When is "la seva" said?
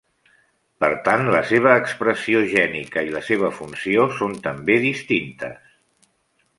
1.35-1.75, 3.19-3.53